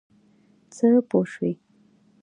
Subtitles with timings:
[0.75, 1.51] څه پوه شوې.